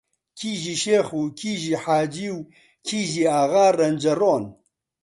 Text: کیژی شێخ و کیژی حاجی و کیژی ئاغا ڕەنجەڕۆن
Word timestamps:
کیژی 0.39 0.75
شێخ 0.83 1.07
و 1.19 1.21
کیژی 1.39 1.75
حاجی 1.83 2.27
و 2.35 2.39
کیژی 2.87 3.23
ئاغا 3.33 3.65
ڕەنجەڕۆن 3.79 4.43